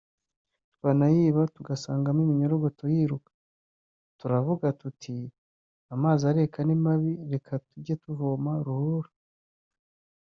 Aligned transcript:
twanayiba 0.75 1.41
tugasangamo 1.55 2.19
iminyorogoto 2.25 2.83
yiruka 2.93 3.31
turavuga 4.19 4.65
tuti 4.81 5.15
amazi 5.93 6.21
areka 6.31 6.59
ni 6.63 6.75
mabi 6.83 7.11
reka 7.31 7.53
tujye 7.67 7.93
tuvoma 8.03 8.51
ruhurura 8.65 9.09